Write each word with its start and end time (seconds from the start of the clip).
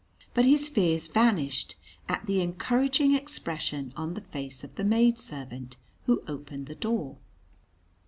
But 0.33 0.45
his 0.45 0.67
fears 0.67 1.05
vanished 1.05 1.75
at 2.09 2.25
the 2.25 2.41
encouraging 2.41 3.13
expression 3.13 3.93
on 3.95 4.15
the 4.15 4.21
face 4.21 4.63
of 4.63 4.73
the 4.73 4.83
maid 4.83 5.19
servant 5.19 5.77
who 6.05 6.23
opened 6.27 6.65
the 6.65 6.73
door. 6.73 7.17